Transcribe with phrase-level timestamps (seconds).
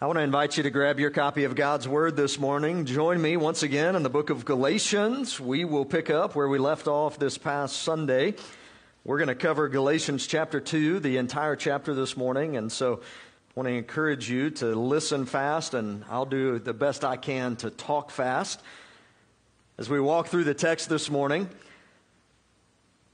[0.00, 2.84] I want to invite you to grab your copy of God's Word this morning.
[2.84, 5.40] Join me once again in the book of Galatians.
[5.40, 8.36] We will pick up where we left off this past Sunday.
[9.04, 12.56] We're going to cover Galatians chapter 2, the entire chapter this morning.
[12.56, 13.00] And so I
[13.56, 17.70] want to encourage you to listen fast, and I'll do the best I can to
[17.70, 18.62] talk fast.
[19.78, 21.50] As we walk through the text this morning,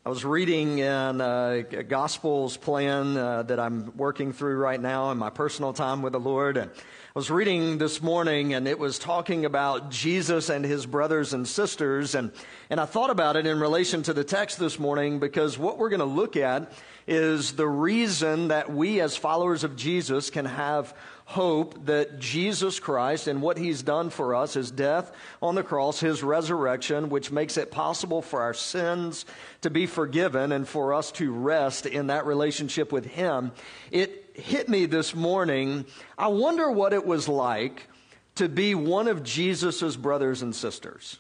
[0.07, 5.11] I was reading in uh, a Gospels plan uh, that I'm working through right now
[5.13, 6.59] in my personal time with the Lord.
[6.59, 11.33] And I was reading this morning and it was talking about Jesus and his brothers
[11.33, 12.15] and sisters.
[12.15, 12.33] And,
[12.69, 15.89] and I thought about it in relation to the text this morning because what we're
[15.89, 16.71] going to look at
[17.07, 20.95] is the reason that we as followers of Jesus can have
[21.27, 25.11] hope that Jesus Christ and what he's done for us, his death
[25.41, 29.25] on the cross, his resurrection, which makes it possible for our sins
[29.63, 33.53] to be forgiven and for us to rest in that relationship with him.
[33.91, 35.87] It hit me this morning.
[36.19, 37.89] I wonder what it was like
[38.35, 41.19] to be one of Jesus's brothers and sisters.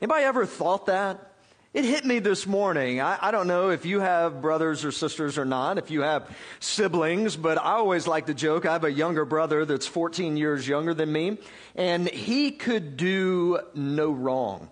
[0.00, 1.29] Anybody ever thought that?
[1.72, 3.00] It hit me this morning.
[3.00, 6.28] I, I, don't know if you have brothers or sisters or not, if you have
[6.58, 8.66] siblings, but I always like to joke.
[8.66, 11.38] I have a younger brother that's 14 years younger than me,
[11.76, 14.68] and he could do no wrong.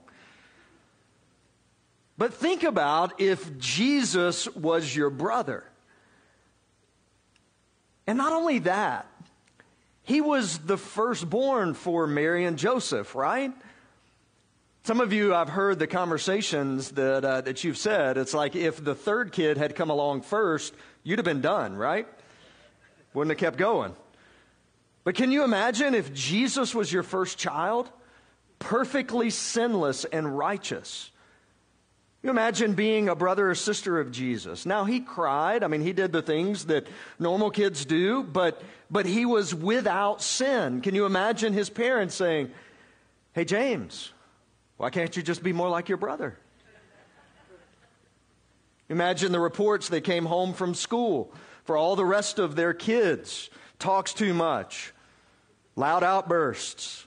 [2.17, 5.63] But think about if Jesus was your brother.
[8.09, 9.07] And not only that,
[10.03, 13.53] he was the firstborn for Mary and Joseph, right?
[14.89, 18.17] Some of you, I've heard the conversations that, uh, that you've said.
[18.17, 20.73] It's like if the third kid had come along first,
[21.03, 22.09] you'd have been done, right?
[23.13, 23.95] Wouldn't have kept going.
[25.05, 27.91] But can you imagine if Jesus was your first child?
[28.61, 31.11] Perfectly sinless and righteous.
[32.23, 34.65] You imagine being a brother or sister of Jesus.
[34.65, 35.63] Now he cried.
[35.63, 36.87] I mean, he did the things that
[37.19, 40.81] normal kids do, but, but he was without sin.
[40.81, 42.51] Can you imagine his parents saying,
[43.35, 44.15] Hey, James,
[44.79, 46.39] why can't you just be more like your brother?
[48.89, 51.31] Imagine the reports they came home from school
[51.65, 53.51] for all the rest of their kids.
[53.79, 54.95] Talks too much,
[55.77, 57.07] loud outbursts,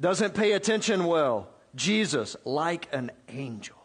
[0.00, 1.48] doesn't pay attention well.
[1.74, 3.76] Jesus, like an angel.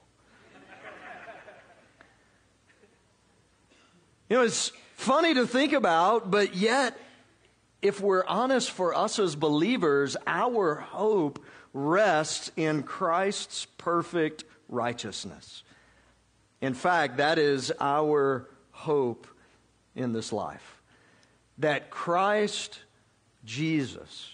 [4.30, 6.98] You know, it's funny to think about, but yet,
[7.82, 11.44] if we're honest for us as believers, our hope
[11.76, 15.64] rests in Christ's perfect righteousness.
[16.62, 19.28] In fact, that is our hope
[19.94, 20.82] in this life.
[21.58, 22.80] That Christ
[23.44, 24.32] Jesus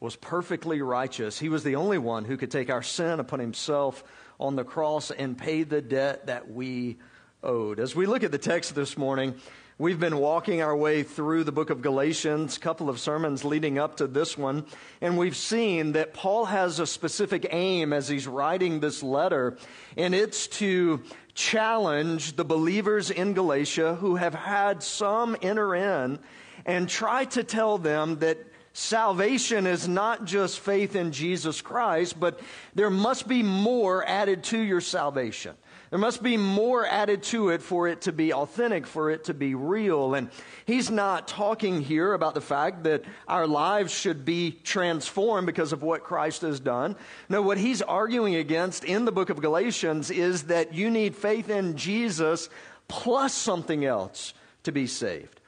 [0.00, 1.38] was perfectly righteous.
[1.38, 4.02] He was the only one who could take our sin upon himself
[4.40, 6.98] on the cross and pay the debt that we
[7.44, 7.78] owed.
[7.78, 9.36] As we look at the text this morning,
[9.76, 13.76] We've been walking our way through the book of Galatians, a couple of sermons leading
[13.76, 14.66] up to this one,
[15.00, 19.58] and we've seen that Paul has a specific aim as he's writing this letter,
[19.96, 21.02] and it's to
[21.34, 26.20] challenge the believers in Galatia who have had some enter in
[26.64, 28.38] and try to tell them that
[28.74, 32.38] salvation is not just faith in Jesus Christ, but
[32.76, 35.56] there must be more added to your salvation.
[35.94, 39.32] There must be more added to it for it to be authentic, for it to
[39.32, 40.14] be real.
[40.14, 40.28] And
[40.66, 45.84] he's not talking here about the fact that our lives should be transformed because of
[45.84, 46.96] what Christ has done.
[47.28, 51.48] No, what he's arguing against in the book of Galatians is that you need faith
[51.48, 52.48] in Jesus
[52.88, 54.34] plus something else
[54.64, 55.40] to be saved.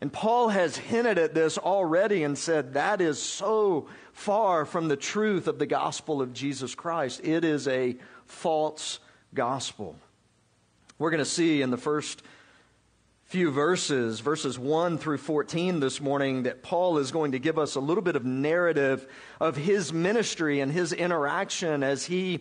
[0.00, 4.96] And Paul has hinted at this already and said that is so far from the
[4.96, 7.20] truth of the gospel of Jesus Christ.
[7.22, 7.94] It is a
[8.26, 8.98] false
[9.34, 9.96] gospel.
[10.98, 12.22] We're going to see in the first
[13.24, 17.74] few verses, verses 1 through 14 this morning, that Paul is going to give us
[17.74, 19.06] a little bit of narrative
[19.40, 22.40] of his ministry and his interaction as he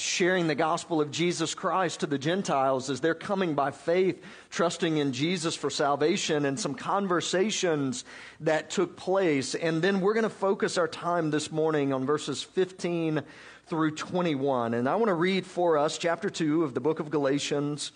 [0.00, 4.96] sharing the gospel of Jesus Christ to the Gentiles as they're coming by faith, trusting
[4.96, 8.04] in Jesus for salvation, and some conversations
[8.40, 9.54] that took place.
[9.54, 13.22] And then we're going to focus our time this morning on verses 15
[13.66, 14.74] through 21.
[14.74, 17.92] And I want to read for us chapter 2 of the book of Galatians.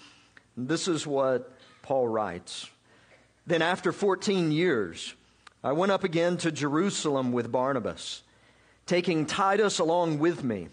[0.56, 1.52] This is what
[1.82, 2.68] Paul writes.
[3.46, 5.14] Then, after 14 years,
[5.62, 8.22] I went up again to Jerusalem with Barnabas,
[8.86, 10.68] taking Titus along with me.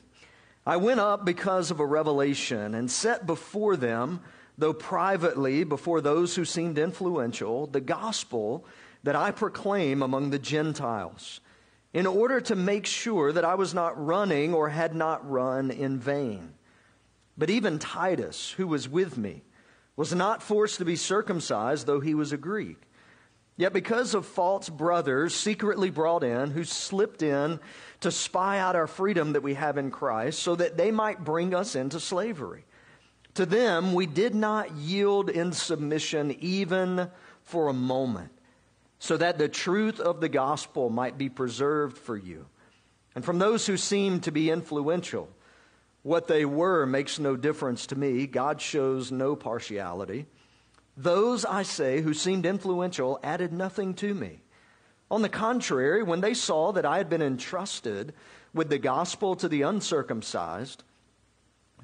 [0.66, 4.22] I went up because of a revelation and set before them,
[4.58, 8.66] though privately before those who seemed influential, the gospel
[9.04, 11.42] that I proclaim among the Gentiles
[11.94, 16.00] in order to make sure that I was not running or had not run in
[16.00, 16.54] vain.
[17.38, 19.44] But even Titus, who was with me,
[19.96, 22.82] was not forced to be circumcised, though he was a Greek.
[23.56, 27.60] Yet because of false brothers secretly brought in, who slipped in
[28.00, 31.54] to spy out our freedom that we have in Christ, so that they might bring
[31.54, 32.66] us into slavery.
[33.36, 37.10] To them we did not yield in submission even
[37.44, 38.32] for a moment,
[39.00, 42.48] so that the truth of the gospel might be preserved for you.
[43.16, 45.30] And from those who seemed to be influential,
[46.02, 48.28] what they were makes no difference to me.
[48.28, 50.26] God shows no partiality.
[50.96, 54.42] Those, I say, who seemed influential added nothing to me.
[55.10, 58.14] On the contrary, when they saw that I had been entrusted
[58.54, 60.84] with the gospel to the uncircumcised,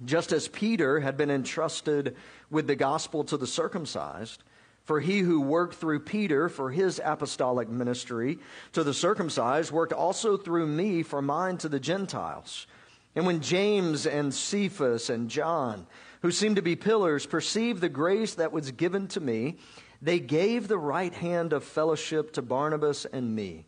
[0.06, 2.15] just as Peter had been entrusted
[2.50, 4.44] with the gospel to the circumcised,
[4.83, 8.39] for he who worked through Peter for his apostolic ministry
[8.73, 12.65] to the circumcised worked also through me for mine to the Gentiles.
[13.15, 15.85] And when James and Cephas and John,
[16.21, 19.57] who seemed to be pillars, perceived the grace that was given to me,
[20.01, 23.66] they gave the right hand of fellowship to Barnabas and me,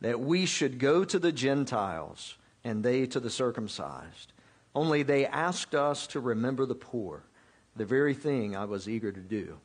[0.00, 4.32] that we should go to the Gentiles and they to the circumcised.
[4.74, 7.22] Only they asked us to remember the poor,
[7.76, 9.58] the very thing I was eager to do.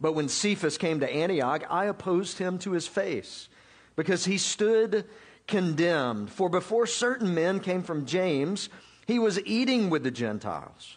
[0.00, 3.48] But when Cephas came to Antioch, I opposed him to his face,
[3.96, 5.04] because he stood
[5.46, 6.30] condemned.
[6.30, 8.68] For before certain men came from James,
[9.06, 10.96] he was eating with the Gentiles.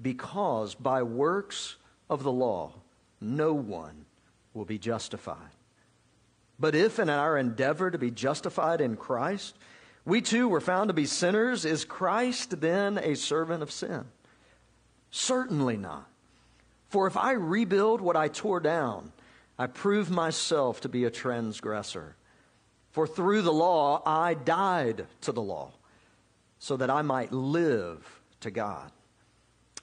[0.00, 1.76] because by works
[2.08, 2.72] of the law
[3.20, 4.06] no one
[4.54, 5.50] will be justified.
[6.58, 9.56] But if in our endeavor to be justified in Christ,
[10.04, 14.04] we too were found to be sinners, is Christ then a servant of sin?
[15.10, 16.08] Certainly not.
[16.88, 19.12] For if I rebuild what I tore down,
[19.58, 22.16] I prove myself to be a transgressor.
[22.90, 25.72] For through the law I died to the law,
[26.58, 28.90] so that I might live to God.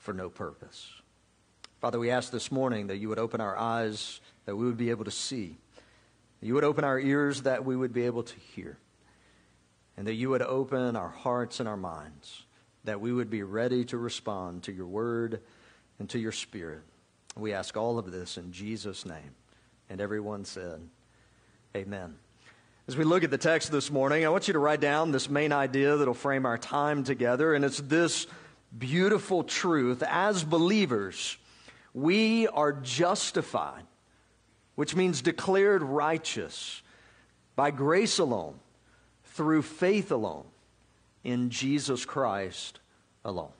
[0.00, 0.90] for no purpose.
[1.80, 4.90] Father, we ask this morning that you would open our eyes, that we would be
[4.90, 5.56] able to see.
[6.42, 8.78] You would open our ears that we would be able to hear.
[9.96, 12.44] And that you would open our hearts and our minds,
[12.84, 15.40] that we would be ready to respond to your word
[15.98, 16.82] and to your spirit.
[17.36, 19.34] We ask all of this in Jesus' name.
[19.88, 20.80] And everyone said,
[21.76, 22.16] Amen.
[22.88, 25.30] As we look at the text this morning, I want you to write down this
[25.30, 28.26] main idea that'll frame our time together, and it's this
[28.76, 30.02] beautiful truth.
[30.02, 31.36] As believers,
[31.92, 33.84] we are justified,
[34.74, 36.82] which means declared righteous
[37.56, 38.54] by grace alone,
[39.24, 40.44] through faith alone,
[41.24, 42.80] in Jesus Christ
[43.24, 43.52] alone.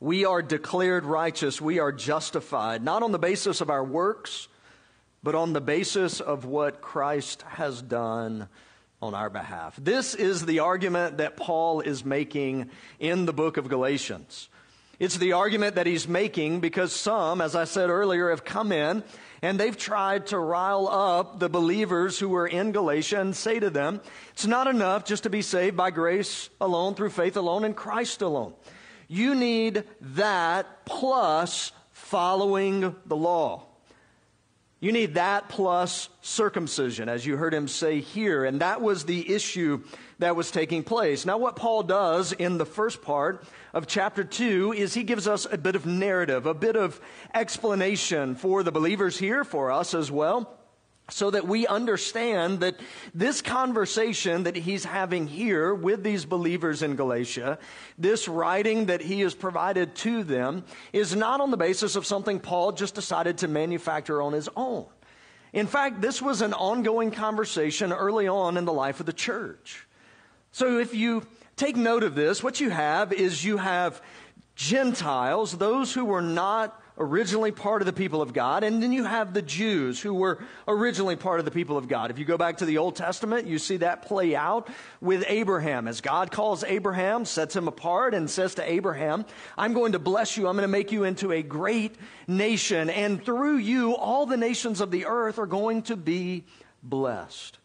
[0.00, 1.60] We are declared righteous.
[1.60, 4.48] We are justified, not on the basis of our works,
[5.22, 8.48] but on the basis of what Christ has done
[9.00, 9.76] on our behalf.
[9.80, 14.48] This is the argument that Paul is making in the book of Galatians.
[14.98, 19.04] It's the argument that he's making because some, as I said earlier, have come in
[19.42, 23.70] and they've tried to rile up the believers who were in Galatia and say to
[23.70, 24.00] them,
[24.32, 28.22] it's not enough just to be saved by grace alone, through faith alone, in Christ
[28.22, 28.54] alone.
[29.06, 33.67] You need that plus following the law.
[34.80, 38.44] You need that plus circumcision, as you heard him say here.
[38.44, 39.82] And that was the issue
[40.20, 41.26] that was taking place.
[41.26, 43.44] Now, what Paul does in the first part
[43.74, 47.00] of chapter 2 is he gives us a bit of narrative, a bit of
[47.34, 50.57] explanation for the believers here, for us as well,
[51.10, 52.78] so that we understand that
[53.14, 57.58] this conversation that he's having here with these believers in Galatia,
[57.96, 62.38] this writing that he has provided to them, is not on the basis of something
[62.38, 64.86] Paul just decided to manufacture on his own.
[65.54, 69.86] In fact, this was an ongoing conversation early on in the life of the church.
[70.52, 74.02] So if you take note of this, what you have is you have
[74.56, 79.04] Gentiles, those who were not originally part of the people of God, and then you
[79.04, 82.10] have the Jews who were originally part of the people of God.
[82.10, 84.68] If you go back to the Old Testament, you see that play out
[85.00, 85.88] with Abraham.
[85.88, 89.24] As God calls Abraham, sets him apart, and says to Abraham,
[89.56, 91.94] I'm going to bless you, I'm going to make you into a great
[92.26, 96.44] nation, and through you, all the nations of the earth are going to be
[96.82, 97.57] blessed.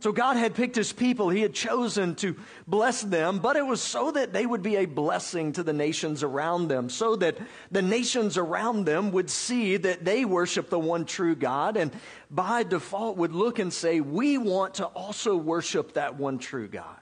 [0.00, 1.28] So God had picked his people.
[1.28, 2.36] He had chosen to
[2.68, 6.22] bless them, but it was so that they would be a blessing to the nations
[6.22, 7.36] around them, so that
[7.72, 11.90] the nations around them would see that they worship the one true God and
[12.30, 16.96] by default would look and say, we want to also worship that one true God.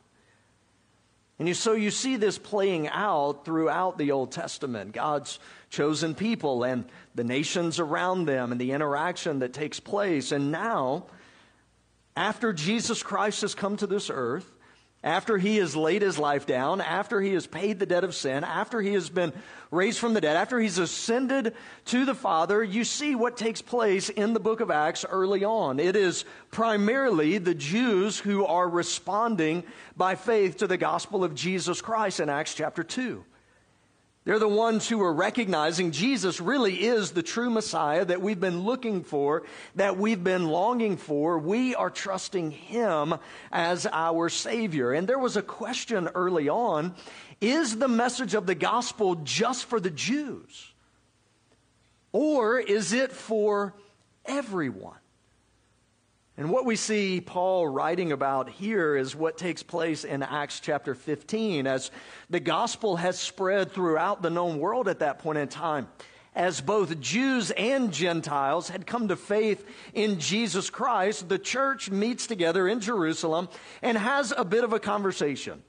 [1.38, 4.92] And you, so you see this playing out throughout the Old Testament.
[4.92, 5.38] God's
[5.68, 10.32] chosen people and the nations around them and the interaction that takes place.
[10.32, 11.04] And now,
[12.16, 14.50] after Jesus Christ has come to this earth,
[15.04, 18.42] after he has laid his life down, after he has paid the debt of sin,
[18.42, 19.32] after he has been
[19.70, 21.54] raised from the dead, after he's ascended
[21.84, 25.78] to the Father, you see what takes place in the book of Acts early on.
[25.78, 29.62] It is primarily the Jews who are responding
[29.96, 33.24] by faith to the gospel of Jesus Christ in Acts chapter 2.
[34.26, 38.62] They're the ones who are recognizing Jesus really is the true Messiah that we've been
[38.62, 39.44] looking for,
[39.76, 41.38] that we've been longing for.
[41.38, 43.14] We are trusting Him
[43.52, 44.92] as our Savior.
[44.92, 46.96] And there was a question early on
[47.40, 50.72] is the message of the gospel just for the Jews?
[52.10, 53.74] Or is it for
[54.24, 54.98] everyone?
[56.38, 60.94] And what we see Paul writing about here is what takes place in Acts chapter
[60.94, 61.90] 15 as
[62.28, 65.88] the gospel has spread throughout the known world at that point in time.
[66.34, 72.26] As both Jews and Gentiles had come to faith in Jesus Christ, the church meets
[72.26, 73.48] together in Jerusalem
[73.80, 75.62] and has a bit of a conversation.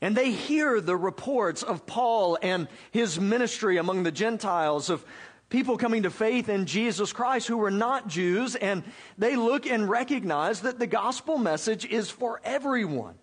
[0.00, 5.04] And they hear the reports of Paul and his ministry among the Gentiles, of
[5.48, 8.82] people coming to faith in Jesus Christ who were not Jews, and
[9.16, 13.14] they look and recognize that the gospel message is for everyone.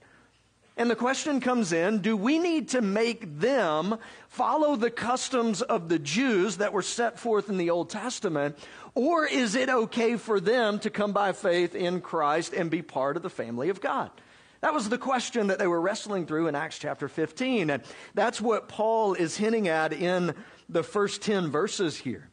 [0.77, 5.87] And the question comes in do we need to make them follow the customs of
[5.87, 8.57] the Jews that were set forth in the Old Testament?
[8.93, 13.17] Or is it okay for them to come by faith in Christ and be part
[13.17, 14.11] of the family of God?
[14.61, 17.69] That was the question that they were wrestling through in Acts chapter 15.
[17.69, 20.33] And that's what Paul is hinting at in
[20.69, 22.29] the first 10 verses here.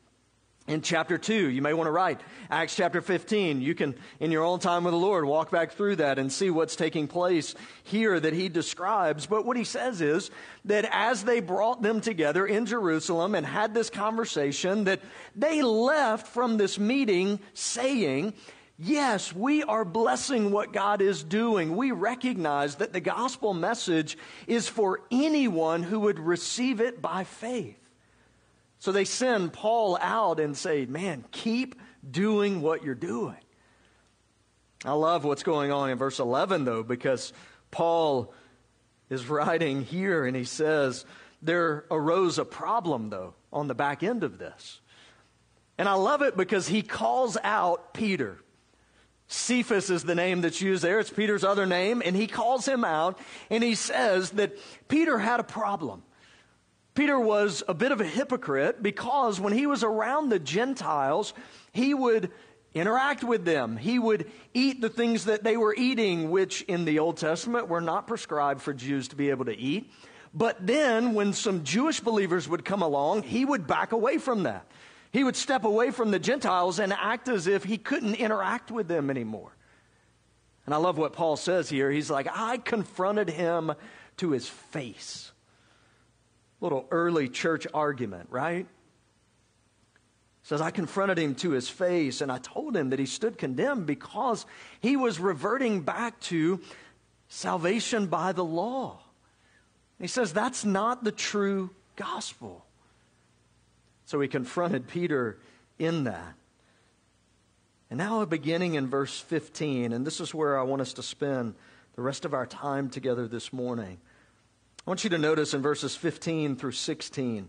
[0.68, 3.60] In chapter 2, you may want to write Acts chapter 15.
[3.60, 6.50] You can, in your own time with the Lord, walk back through that and see
[6.50, 9.26] what's taking place here that he describes.
[9.26, 10.30] But what he says is
[10.66, 15.00] that as they brought them together in Jerusalem and had this conversation, that
[15.34, 18.32] they left from this meeting saying,
[18.78, 21.76] Yes, we are blessing what God is doing.
[21.76, 27.81] We recognize that the gospel message is for anyone who would receive it by faith.
[28.82, 31.76] So they send Paul out and say, Man, keep
[32.10, 33.36] doing what you're doing.
[34.84, 37.32] I love what's going on in verse 11, though, because
[37.70, 38.34] Paul
[39.08, 41.06] is writing here and he says,
[41.40, 44.80] There arose a problem, though, on the back end of this.
[45.78, 48.40] And I love it because he calls out Peter.
[49.28, 50.98] Cephas is the name that's used there.
[50.98, 52.02] It's Peter's other name.
[52.04, 53.16] And he calls him out
[53.48, 54.58] and he says that
[54.88, 56.02] Peter had a problem.
[56.94, 61.32] Peter was a bit of a hypocrite because when he was around the Gentiles,
[61.72, 62.30] he would
[62.75, 63.78] interact with them.
[63.78, 67.80] He would eat the things that they were eating, which in the Old Testament were
[67.80, 69.90] not prescribed for Jews to be able to eat.
[70.34, 74.66] But then, when some Jewish believers would come along, he would back away from that.
[75.12, 78.88] He would step away from the Gentiles and act as if he couldn't interact with
[78.88, 79.54] them anymore.
[80.64, 81.90] And I love what Paul says here.
[81.90, 83.72] He's like, I confronted him
[84.18, 85.31] to his face
[86.62, 88.66] little early church argument, right?
[90.45, 93.87] says, I confronted him to his face and I told him that he stood condemned
[93.87, 94.45] because
[94.81, 96.61] he was reverting back to
[97.28, 98.99] salvation by the law.
[100.00, 102.64] He says, that's not the true gospel.
[104.07, 105.38] So he confronted Peter
[105.78, 106.35] in that.
[107.88, 111.54] And now, beginning in verse 15, and this is where I want us to spend
[111.95, 113.99] the rest of our time together this morning.
[114.84, 117.48] I want you to notice in verses 15 through 16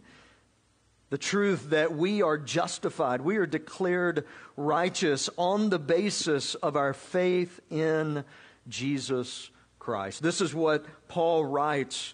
[1.09, 4.25] The truth that we are justified, we are declared
[4.55, 8.23] righteous on the basis of our faith in
[8.67, 9.49] Jesus
[9.79, 10.21] Christ.
[10.21, 12.13] This is what Paul writes,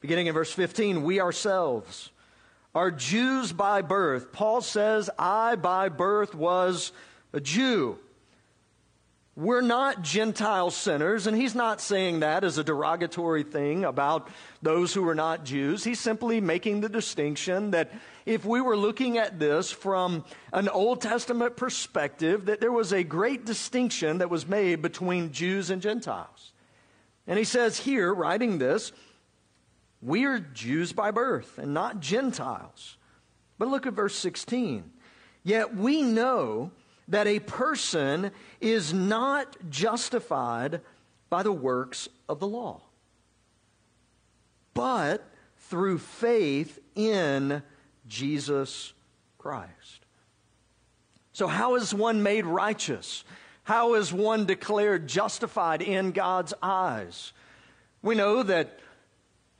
[0.00, 2.10] beginning in verse 15 We ourselves
[2.72, 4.30] are Jews by birth.
[4.30, 6.92] Paul says, I by birth was
[7.32, 7.98] a Jew.
[9.36, 14.28] We're not Gentile sinners, and he's not saying that as a derogatory thing about
[14.62, 15.82] those who are not Jews.
[15.82, 17.90] He's simply making the distinction that
[18.26, 23.02] if we were looking at this from an Old Testament perspective, that there was a
[23.02, 26.52] great distinction that was made between Jews and Gentiles.
[27.26, 28.92] And he says here, writing this,
[30.00, 32.98] we are Jews by birth and not Gentiles.
[33.58, 34.92] But look at verse 16.
[35.42, 36.70] Yet we know
[37.08, 38.30] that a person
[38.60, 40.80] is not justified
[41.28, 42.80] by the works of the law,
[44.72, 47.62] but through faith in
[48.06, 48.92] Jesus
[49.38, 50.06] Christ.
[51.32, 53.24] So, how is one made righteous?
[53.64, 57.32] How is one declared justified in God's eyes?
[58.02, 58.78] We know that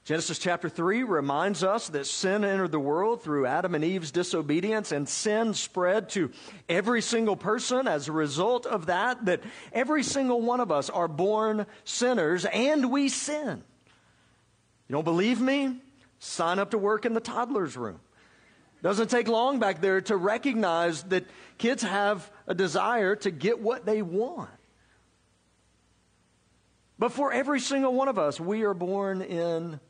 [0.05, 4.93] Genesis chapter 3 reminds us that sin entered the world through Adam and Eve's disobedience,
[4.93, 6.31] and sin spread to
[6.69, 9.41] every single person as a result of that, that
[9.73, 13.65] every single one of us are born sinners and we sin.
[14.89, 15.81] You don't believe me?
[16.19, 17.99] Sign up to work in the toddler's room.
[18.83, 21.25] Doesn't take long back there to recognize that
[21.57, 24.51] kids have a desire to get what they want.
[26.99, 29.81] But for every single one of us, we are born in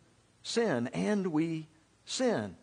[0.45, 1.67] sin, and we
[2.05, 2.55] sin.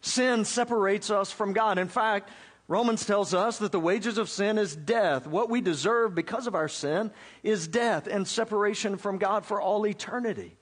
[0.00, 1.78] Sin separates us from God.
[1.78, 2.30] In fact,
[2.68, 5.26] Romans tells us that the wages of sin is death.
[5.26, 7.10] What we deserve because of our sin
[7.42, 10.56] is death and separation from God for all eternity.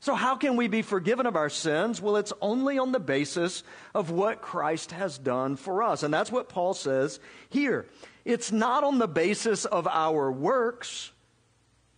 [0.00, 2.00] So, how can we be forgiven of our sins?
[2.00, 3.62] Well, it's only on the basis
[3.94, 6.02] of what Christ has done for us.
[6.02, 7.86] And that's what Paul says here.
[8.24, 11.12] It's not on the basis of our works,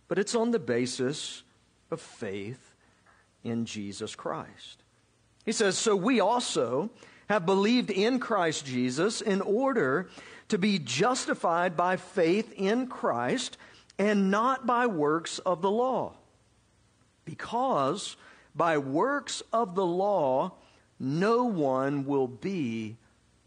[0.09, 1.43] but it's on the basis
[1.89, 2.72] of faith
[3.43, 4.83] in Jesus Christ.
[5.45, 6.89] He says, So we also
[7.29, 10.09] have believed in Christ Jesus in order
[10.49, 13.57] to be justified by faith in Christ
[13.97, 16.15] and not by works of the law.
[17.25, 18.15] Because
[18.55, 20.53] by works of the law,
[20.99, 22.97] no one will be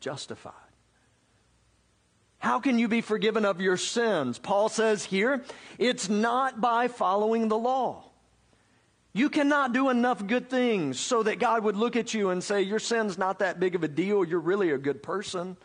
[0.01, 0.53] justified.
[2.39, 4.39] How can you be forgiven of your sins?
[4.39, 5.43] Paul says here,
[5.79, 8.05] it's not by following the law.
[9.17, 12.61] You cannot do enough good things so that God would look at you and say,
[12.61, 14.23] Your sin's not that big of a deal.
[14.23, 15.57] You're really a good person.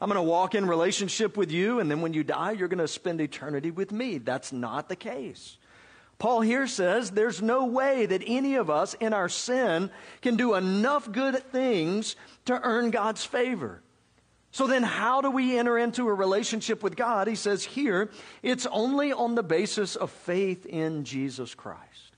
[0.00, 2.78] I'm going to walk in relationship with you, and then when you die, you're going
[2.78, 4.18] to spend eternity with me.
[4.18, 5.58] That's not the case.
[6.18, 9.90] Paul here says there's no way that any of us in our sin
[10.22, 13.82] can do enough good things to earn God's favor.
[14.56, 17.28] So then, how do we enter into a relationship with God?
[17.28, 18.08] He says here,
[18.42, 22.16] it's only on the basis of faith in Jesus Christ.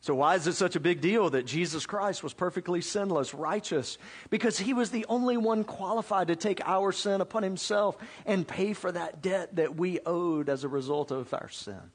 [0.00, 3.96] So, why is it such a big deal that Jesus Christ was perfectly sinless, righteous?
[4.28, 8.72] Because he was the only one qualified to take our sin upon himself and pay
[8.72, 11.92] for that debt that we owed as a result of our sin.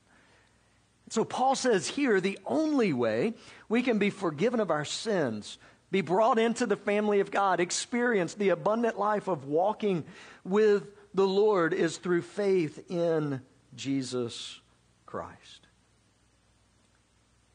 [1.10, 3.34] So, Paul says here the only way
[3.68, 5.58] we can be forgiven of our sins
[5.94, 10.04] be brought into the family of God, experience the abundant life of walking
[10.44, 13.42] with the Lord is through faith in
[13.76, 14.60] Jesus
[15.06, 15.68] Christ.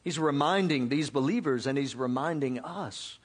[0.05, 3.19] He's reminding these believers and he's reminding us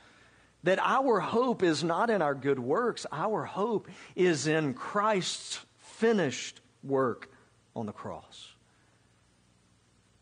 [0.64, 6.60] that our hope is not in our good works, our hope is in Christ's finished
[6.82, 7.30] work
[7.76, 8.48] on the cross.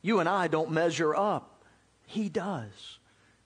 [0.03, 1.65] You and I don't measure up,
[2.05, 2.99] He does.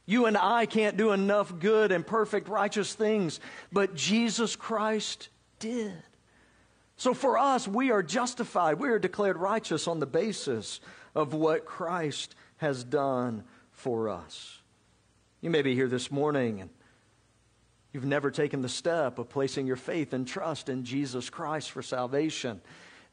[0.07, 3.40] You and I can't do enough good and perfect righteous things,
[3.73, 5.92] but Jesus Christ did.
[6.97, 8.79] So for us, we are justified.
[8.79, 10.81] We are declared righteous on the basis
[11.14, 14.61] of what Christ has done for us.
[15.40, 16.71] You may be here this morning and
[17.92, 21.83] you've never taken the step of placing your faith and trust in Jesus Christ for
[21.83, 22.61] salvation.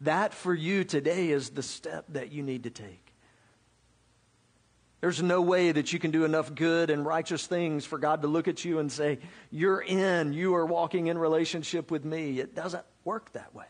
[0.02, 3.03] That for you today is the step that you need to take.
[5.04, 8.30] There's no way that you can do enough good and righteous things for God to
[8.30, 9.20] look at you and say,
[9.52, 12.40] You're in, you are walking in relationship with me.
[12.40, 13.66] It doesn't work that way.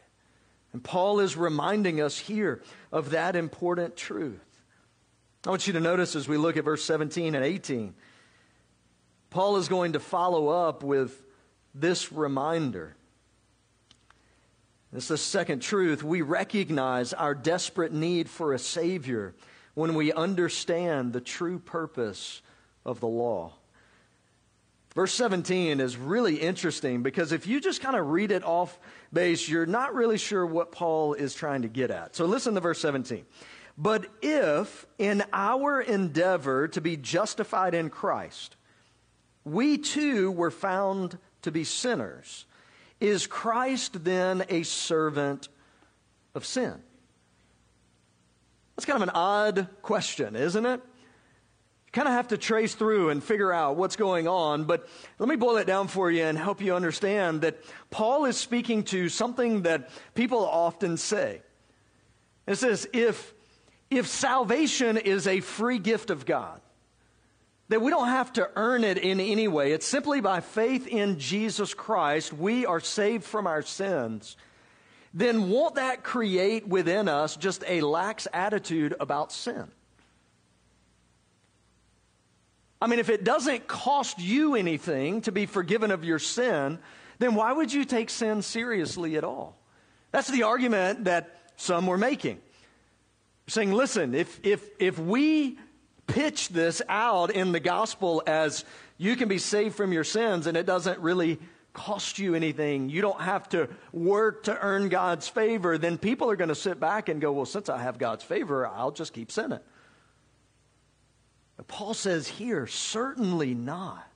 [0.73, 4.45] And Paul is reminding us here of that important truth.
[5.47, 7.95] I want you to notice as we look at verse 17 and 18,
[9.31, 11.19] Paul is going to follow up with
[11.73, 12.95] this reminder.
[14.93, 16.03] Is the second truth.
[16.03, 19.33] We recognize our desperate need for a Savior
[19.73, 22.41] when we understand the true purpose
[22.85, 23.53] of the law.
[24.95, 28.77] Verse 17 is really interesting because if you just kind of read it off
[29.11, 32.15] base, you're not really sure what Paul is trying to get at.
[32.15, 33.25] So listen to verse 17.
[33.75, 38.55] But if in our endeavor to be justified in Christ,
[39.43, 42.45] we too were found to be sinners,
[42.99, 45.49] is Christ then a servant
[46.35, 46.81] of sin?
[48.75, 50.81] That's kind of an odd question, isn't it?
[51.85, 54.63] You kind of have to trace through and figure out what's going on.
[54.63, 54.87] But
[55.19, 57.59] let me boil it down for you and help you understand that
[57.91, 61.41] Paul is speaking to something that people often say.
[62.47, 63.33] It says, if,
[63.89, 66.59] if salvation is a free gift of God,
[67.69, 71.19] that we don't have to earn it in any way, it's simply by faith in
[71.19, 74.35] Jesus Christ, we are saved from our sins,
[75.13, 79.67] then won't that create within us just a lax attitude about sin?
[82.81, 86.79] I mean, if it doesn't cost you anything to be forgiven of your sin,
[87.19, 89.57] then why would you take sin seriously at all?
[90.11, 92.41] That's the argument that some were making.
[93.47, 95.57] Saying, listen, if, if, if we
[96.07, 98.65] pitch this out in the gospel as
[98.97, 101.39] you can be saved from your sins and it doesn't really
[101.73, 106.35] cost you anything, you don't have to work to earn God's favor, then people are
[106.35, 109.31] going to sit back and go, well, since I have God's favor, I'll just keep
[109.31, 109.59] sinning.
[111.57, 114.07] But Paul says here, certainly not.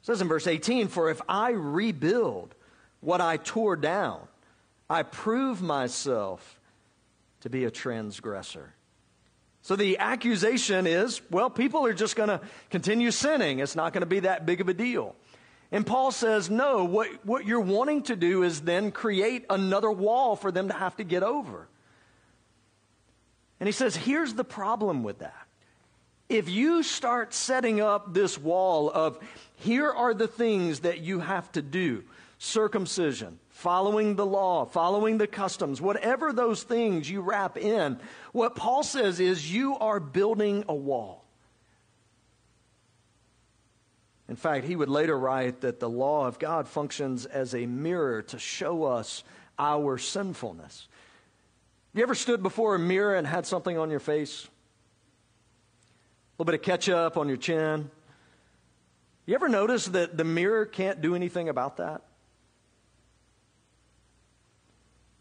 [0.00, 2.54] It says in verse 18, For if I rebuild
[3.00, 4.20] what I tore down,
[4.90, 6.60] I prove myself
[7.40, 8.74] to be a transgressor.
[9.62, 13.60] So the accusation is, well, people are just going to continue sinning.
[13.60, 15.16] It's not going to be that big of a deal.
[15.74, 20.36] And Paul says, no, what, what you're wanting to do is then create another wall
[20.36, 21.66] for them to have to get over.
[23.58, 25.48] And he says, here's the problem with that.
[26.28, 29.18] If you start setting up this wall of
[29.56, 32.04] here are the things that you have to do
[32.38, 37.98] circumcision, following the law, following the customs, whatever those things you wrap in,
[38.30, 41.23] what Paul says is you are building a wall.
[44.34, 48.20] In fact, he would later write that the law of God functions as a mirror
[48.22, 49.22] to show us
[49.60, 50.88] our sinfulness.
[51.94, 54.42] You ever stood before a mirror and had something on your face?
[54.42, 54.48] A
[56.42, 57.92] little bit of ketchup on your chin.
[59.24, 62.02] You ever notice that the mirror can't do anything about that?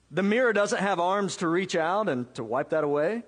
[0.10, 3.22] The mirror doesn't have arms to reach out and to wipe that away.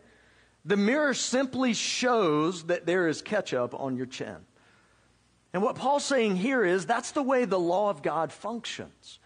[0.65, 4.37] The mirror simply shows that there is ketchup on your chin.
[5.55, 9.19] And what Paul's saying here is that's the way the law of God functions.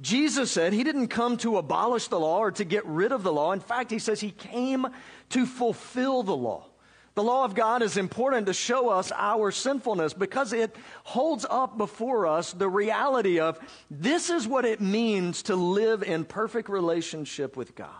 [0.00, 3.32] Jesus said he didn't come to abolish the law or to get rid of the
[3.32, 3.52] law.
[3.52, 4.88] In fact, he says he came
[5.28, 6.66] to fulfill the law.
[7.14, 10.74] The law of God is important to show us our sinfulness because it
[11.04, 16.24] holds up before us the reality of this is what it means to live in
[16.24, 17.90] perfect relationship with God.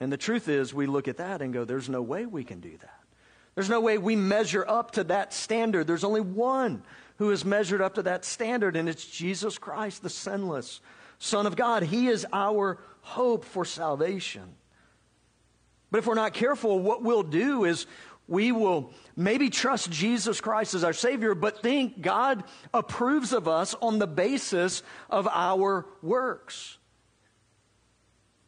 [0.00, 2.58] And the truth is, we look at that and go, there's no way we can
[2.58, 3.01] do that.
[3.54, 5.86] There's no way we measure up to that standard.
[5.86, 6.82] There's only one
[7.18, 10.80] who is measured up to that standard, and it's Jesus Christ, the sinless
[11.18, 11.82] Son of God.
[11.84, 14.54] He is our hope for salvation.
[15.90, 17.86] But if we're not careful, what we'll do is
[18.26, 23.74] we will maybe trust Jesus Christ as our Savior, but think God approves of us
[23.82, 26.78] on the basis of our works.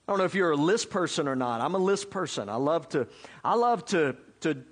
[0.09, 1.61] I don't know if you're a list person or not.
[1.61, 2.49] I'm a list person.
[2.49, 3.07] I love to,
[3.45, 4.64] I love to, to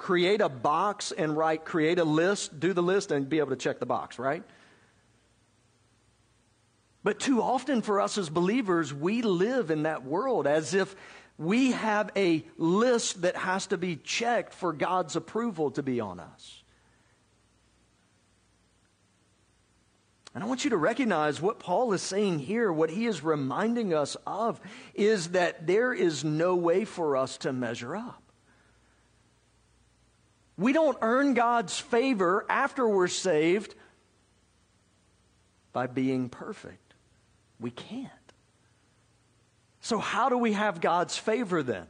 [0.00, 3.56] create a box and write, create a list, do the list, and be able to
[3.56, 4.42] check the box, right?
[7.04, 10.96] But too often for us as believers, we live in that world as if
[11.36, 16.18] we have a list that has to be checked for God's approval to be on
[16.18, 16.62] us.
[20.34, 23.92] And I want you to recognize what Paul is saying here, what he is reminding
[23.92, 24.62] us of,
[24.94, 28.29] is that there is no way for us to measure up.
[30.60, 33.74] We don't earn God's favor after we're saved
[35.72, 36.92] by being perfect.
[37.58, 38.10] We can't.
[39.80, 41.86] So, how do we have God's favor then?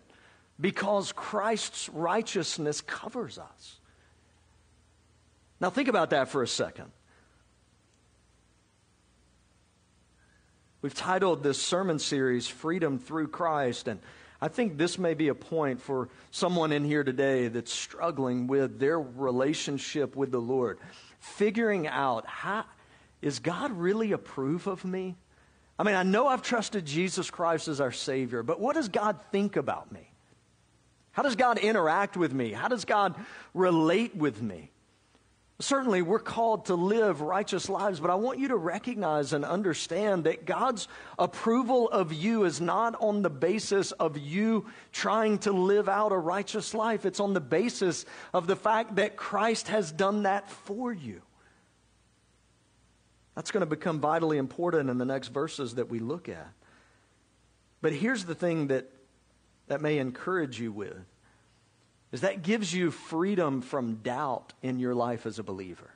[0.60, 3.80] Because Christ's righteousness covers us.
[5.60, 6.92] Now, think about that for a second.
[10.80, 13.98] We've titled this sermon series Freedom Through Christ, and
[14.42, 18.78] I think this may be a point for someone in here today that's struggling with
[18.78, 20.78] their relationship with the Lord,
[21.18, 22.64] figuring out how
[23.20, 25.16] is God really approve of me?
[25.78, 29.18] I mean, I know I've trusted Jesus Christ as our Savior, but what does God
[29.30, 30.10] think about me?
[31.12, 32.52] How does God interact with me?
[32.52, 33.14] How does God
[33.52, 34.70] relate with me?
[35.60, 40.24] Certainly, we're called to live righteous lives, but I want you to recognize and understand
[40.24, 45.86] that God's approval of you is not on the basis of you trying to live
[45.86, 47.04] out a righteous life.
[47.04, 51.20] It's on the basis of the fact that Christ has done that for you.
[53.34, 56.52] That's going to become vitally important in the next verses that we look at.
[57.82, 58.90] But here's the thing that,
[59.68, 61.04] that may encourage you with
[62.12, 65.90] is that gives you freedom from doubt in your life as a believer.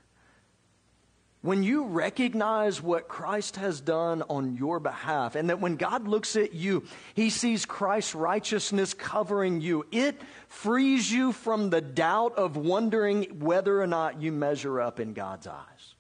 [1.43, 6.37] When you recognize what Christ has done on your behalf, and that when God looks
[6.37, 12.57] at you, he sees Christ's righteousness covering you, it frees you from the doubt of
[12.57, 15.95] wondering whether or not you measure up in God's eyes.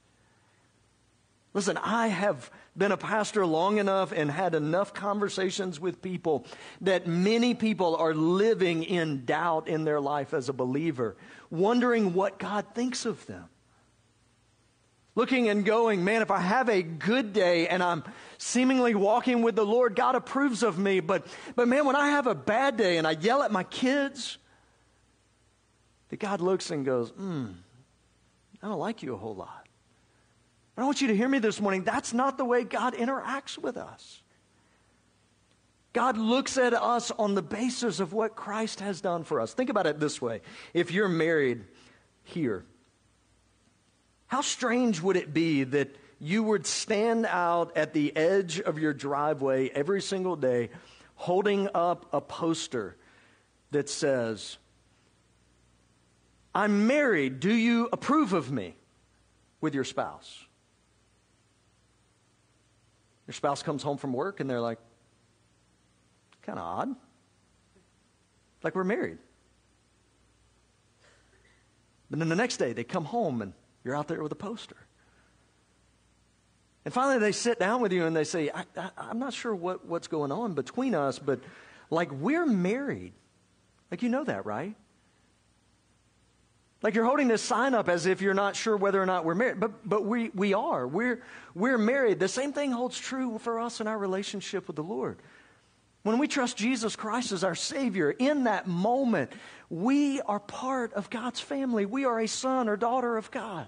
[1.52, 6.44] Listen, I have been a pastor long enough and had enough conversations with people
[6.80, 11.16] that many people are living in doubt in their life as a believer,
[11.50, 13.44] wondering what God thinks of them.
[15.16, 18.02] Looking and going, man, if I have a good day and I'm
[18.36, 20.98] seemingly walking with the Lord, God approves of me.
[20.98, 24.38] But, but man, when I have a bad day and I yell at my kids,
[26.08, 27.46] that God looks and goes, hmm,
[28.60, 29.63] I don't like you a whole lot.
[30.74, 31.84] But I want you to hear me this morning.
[31.84, 34.22] That's not the way God interacts with us.
[35.92, 39.54] God looks at us on the basis of what Christ has done for us.
[39.54, 40.40] Think about it this way
[40.74, 41.64] if you're married
[42.24, 42.64] here,
[44.26, 48.92] how strange would it be that you would stand out at the edge of your
[48.92, 50.70] driveway every single day
[51.14, 52.96] holding up a poster
[53.70, 54.56] that says,
[56.54, 57.40] I'm married.
[57.40, 58.74] Do you approve of me
[59.60, 60.46] with your spouse?
[63.26, 64.78] Your spouse comes home from work and they're like,
[66.42, 66.94] kind of odd.
[68.62, 69.18] Like we're married.
[72.10, 74.76] But then the next day they come home and you're out there with a poster.
[76.84, 78.64] And finally they sit down with you and they say, I,
[78.98, 81.40] am not sure what, what's going on between us, but
[81.90, 83.14] like we're married.
[83.90, 84.74] Like you know that, right?
[86.84, 89.34] Like you're holding this sign up as if you're not sure whether or not we're
[89.34, 90.86] married, but, but we, we are.
[90.86, 91.22] We're,
[91.54, 92.20] we're married.
[92.20, 95.16] The same thing holds true for us in our relationship with the Lord.
[96.02, 99.32] When we trust Jesus Christ as our Savior, in that moment,
[99.70, 101.86] we are part of God's family.
[101.86, 103.66] We are a son or daughter of God.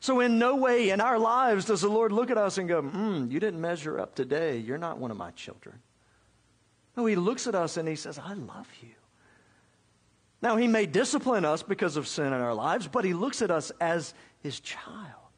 [0.00, 2.80] So, in no way in our lives does the Lord look at us and go,
[2.80, 4.56] hmm, you didn't measure up today.
[4.56, 5.80] You're not one of my children.
[6.96, 8.95] No, He looks at us and He says, I love you.
[10.46, 13.50] Now, He may discipline us because of sin in our lives, but He looks at
[13.50, 15.32] us as His child.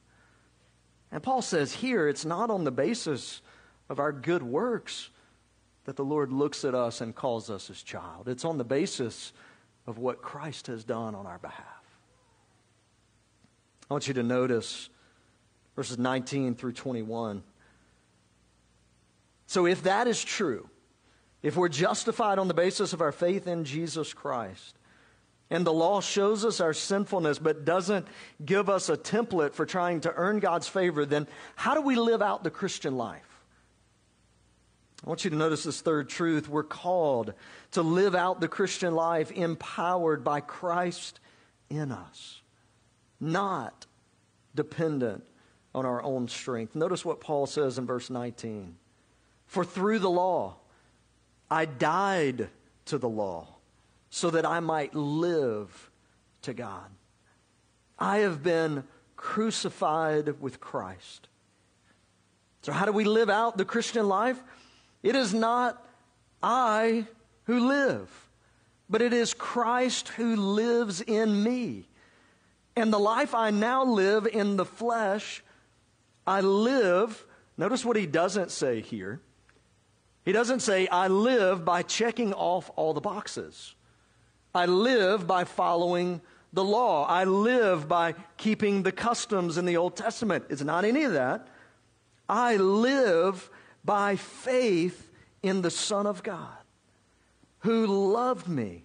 [1.10, 3.40] And Paul says here, it's not on the basis
[3.88, 5.08] of our good works
[5.86, 8.28] that the Lord looks at us and calls us His child.
[8.28, 9.32] It's on the basis
[9.86, 11.64] of what Christ has done on our behalf.
[13.90, 14.90] I want you to notice
[15.74, 17.42] verses 19 through 21.
[19.46, 20.68] So, if that is true,
[21.42, 24.74] if we're justified on the basis of our faith in Jesus Christ,
[25.50, 28.06] and the law shows us our sinfulness, but doesn't
[28.44, 32.20] give us a template for trying to earn God's favor, then how do we live
[32.20, 33.22] out the Christian life?
[35.04, 36.48] I want you to notice this third truth.
[36.48, 37.32] We're called
[37.70, 41.20] to live out the Christian life empowered by Christ
[41.70, 42.42] in us,
[43.20, 43.86] not
[44.54, 45.24] dependent
[45.74, 46.74] on our own strength.
[46.74, 48.76] Notice what Paul says in verse 19
[49.46, 50.56] For through the law,
[51.50, 52.48] I died
[52.86, 53.57] to the law
[54.10, 55.90] so that I might live
[56.42, 56.90] to God.
[57.98, 58.84] I have been
[59.16, 61.28] crucified with Christ.
[62.62, 64.40] So, how do we live out the Christian life?
[65.02, 65.84] It is not
[66.42, 67.06] I
[67.44, 68.10] who live,
[68.88, 71.88] but it is Christ who lives in me.
[72.76, 75.42] And the life I now live in the flesh,
[76.26, 77.26] I live.
[77.56, 79.20] Notice what he doesn't say here.
[80.24, 83.74] He doesn't say, I live by checking off all the boxes.
[84.58, 86.20] I live by following
[86.52, 87.06] the law.
[87.06, 90.46] I live by keeping the customs in the Old Testament.
[90.50, 91.46] It's not any of that.
[92.28, 93.50] I live
[93.84, 95.12] by faith
[95.44, 96.58] in the Son of God
[97.60, 98.82] who loved me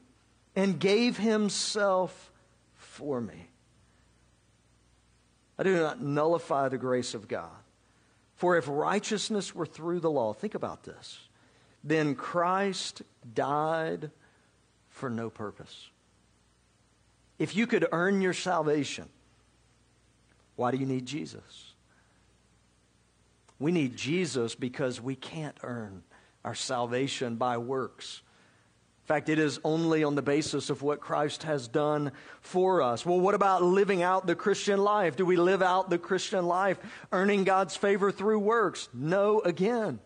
[0.56, 2.32] and gave himself
[2.76, 3.50] for me.
[5.58, 7.50] I do not nullify the grace of God.
[8.36, 11.18] For if righteousness were through the law, think about this,
[11.84, 13.02] then Christ
[13.34, 14.12] died
[14.94, 15.90] for no purpose.
[17.40, 19.10] If you could earn your salvation,
[20.56, 21.74] why do you need Jesus?
[23.60, 26.04] We need Jesus because we can't earn
[26.46, 28.22] our salvation by works.
[29.04, 33.06] In fact, it is only on the basis of what Christ has done for us.
[33.06, 35.18] Well, what about living out the Christian life?
[35.18, 36.78] Do we live out the Christian life
[37.12, 38.88] earning God's favor through works?
[38.94, 40.00] No, again.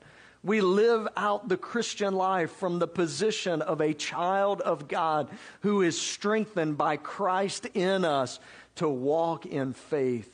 [0.43, 5.29] We live out the Christian life from the position of a child of God
[5.61, 8.39] who is strengthened by Christ in us
[8.75, 10.31] to walk in faith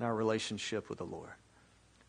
[0.00, 1.30] in our relationship with the Lord.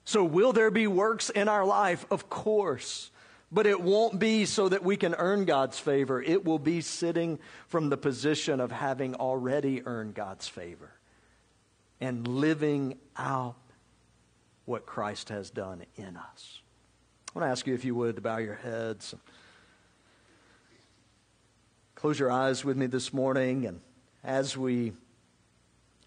[0.05, 2.05] So, will there be works in our life?
[2.09, 3.11] Of course.
[3.51, 6.19] But it won't be so that we can earn God's favor.
[6.19, 7.37] It will be sitting
[7.67, 10.89] from the position of having already earned God's favor
[12.01, 13.55] and living out
[14.65, 16.62] what Christ has done in us.
[17.35, 19.15] I want to ask you if you would to bow your heads.
[21.95, 23.81] Close your eyes with me this morning, and
[24.23, 24.93] as we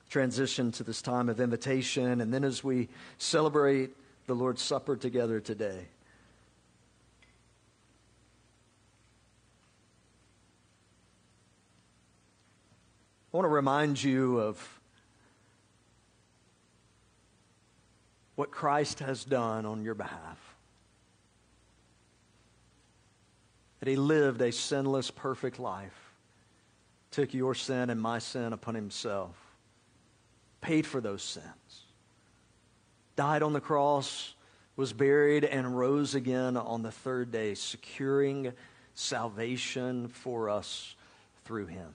[0.08, 3.90] transition to this time of invitation, and then as we celebrate
[4.28, 5.88] the Lord's Supper together today.
[13.34, 14.80] I want to remind you of
[18.36, 20.45] what Christ has done on your behalf.
[23.87, 26.12] That he lived a sinless, perfect life,
[27.12, 29.37] took your sin and my sin upon himself,
[30.61, 31.85] paid for those sins,
[33.14, 34.35] died on the cross,
[34.75, 38.53] was buried, and rose again on the third day, securing
[38.96, 40.96] salvation for us
[41.44, 41.94] through him.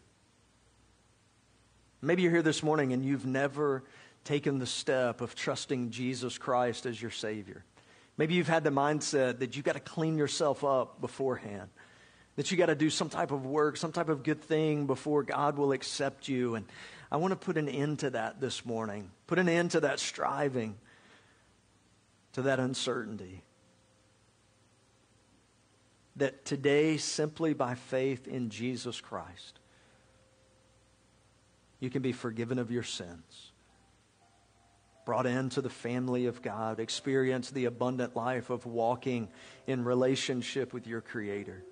[2.02, 3.84] Maybe you're here this morning and you've never
[4.24, 7.66] taken the step of trusting Jesus Christ as your Savior.
[8.22, 11.72] Maybe you've had the mindset that you've got to clean yourself up beforehand,
[12.36, 15.24] that you got to do some type of work, some type of good thing before
[15.24, 16.54] God will accept you.
[16.54, 16.68] And
[17.12, 20.00] I want to put an end to that this morning, put an end to that
[20.00, 20.78] striving,
[22.34, 23.42] to that uncertainty.
[26.18, 29.58] That today, simply by faith in Jesus Christ,
[31.80, 33.51] you can be forgiven of your sins,
[35.06, 39.30] brought into the family of God, experience the abundant life of walking
[39.68, 41.64] in relationship with your Creator,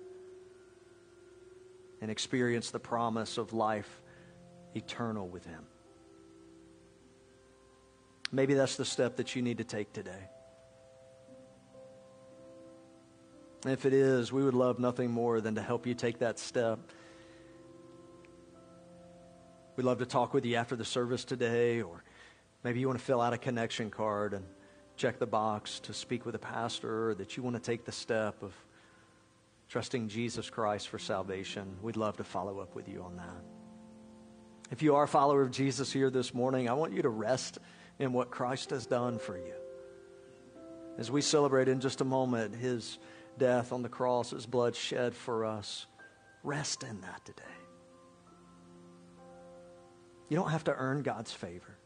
[2.00, 4.02] and experience the promise of life
[4.74, 5.64] eternal with Him.
[8.32, 10.28] Maybe that's the step that you need to take today.
[13.66, 16.78] if it is, we would love nothing more than to help you take that step
[19.80, 22.04] We'd love to talk with you after the service today, or
[22.64, 24.44] maybe you want to fill out a connection card and
[24.96, 27.92] check the box to speak with a pastor, or that you want to take the
[27.92, 28.52] step of
[29.68, 31.76] trusting Jesus Christ for salvation.
[31.80, 33.44] We'd love to follow up with you on that.
[34.70, 37.58] If you are a follower of Jesus here this morning, I want you to rest
[37.98, 39.54] in what Christ has done for you.
[40.98, 42.98] As we celebrate in just a moment his
[43.38, 45.86] death on the cross, his blood shed for us,
[46.42, 47.42] rest in that today.
[50.28, 51.76] You don't have to earn God's favor.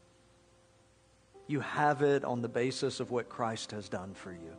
[1.47, 4.55] You have it on the basis of what Christ has done for you.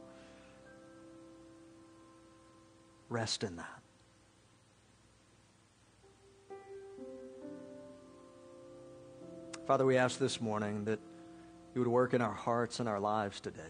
[3.08, 3.82] Rest in that.
[9.66, 11.00] Father, we ask this morning that
[11.74, 13.60] you would work in our hearts and our lives today,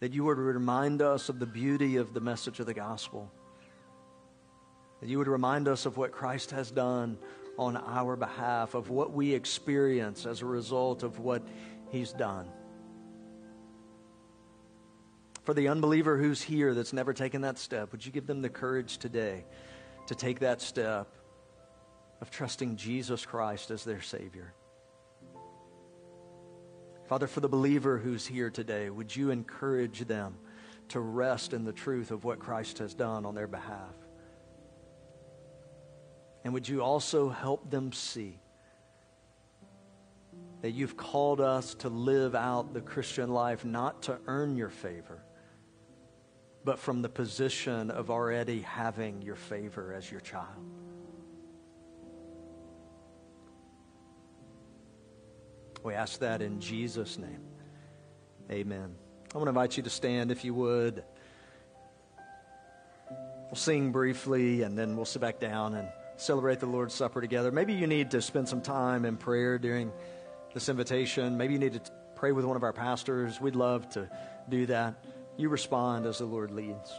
[0.00, 3.30] that you would remind us of the beauty of the message of the gospel,
[5.00, 7.18] that you would remind us of what Christ has done
[7.56, 11.42] on our behalf, of what we experience as a result of what
[11.90, 12.48] He's done.
[15.44, 18.48] For the unbeliever who's here that's never taken that step, would you give them the
[18.48, 19.44] courage today
[20.08, 21.06] to take that step
[22.20, 24.54] of trusting Jesus Christ as their Savior?
[27.06, 30.36] Father, for the believer who's here today, would you encourage them
[30.88, 33.94] to rest in the truth of what Christ has done on their behalf?
[36.42, 38.40] And would you also help them see
[40.66, 45.22] that you've called us to live out the Christian life not to earn your favor,
[46.64, 50.58] but from the position of already having your favor as your child?
[55.84, 57.44] We ask that in Jesus' name.
[58.50, 58.92] Amen.
[59.32, 61.04] I want to invite you to stand if you would.
[63.44, 65.86] We'll sing briefly and then we'll sit back down and
[66.16, 67.52] celebrate the Lord's Supper together.
[67.52, 69.92] Maybe you need to spend some time in prayer during
[70.56, 71.36] this invitation.
[71.36, 73.38] Maybe you need to pray with one of our pastors.
[73.42, 74.08] We'd love to
[74.48, 74.94] do that.
[75.36, 76.94] You respond as the Lord leads.